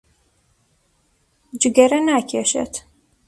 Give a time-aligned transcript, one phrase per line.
[1.61, 2.73] جگەرە ناکێشێت.